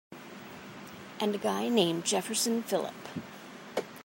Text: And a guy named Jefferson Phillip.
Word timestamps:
And 1.19 1.35
a 1.35 1.37
guy 1.37 1.69
named 1.69 2.05
Jefferson 2.05 2.63
Phillip. 2.63 2.95